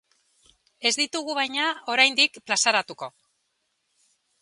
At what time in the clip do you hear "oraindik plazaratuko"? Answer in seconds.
1.97-3.15